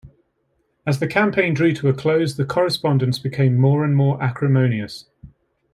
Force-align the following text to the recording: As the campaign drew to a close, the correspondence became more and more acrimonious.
As 0.83 0.97
the 0.97 1.05
campaign 1.07 1.53
drew 1.53 1.73
to 1.73 1.87
a 1.87 1.93
close, 1.93 2.35
the 2.35 2.43
correspondence 2.43 3.19
became 3.19 3.55
more 3.61 3.83
and 3.85 3.95
more 3.95 4.19
acrimonious. 4.19 5.05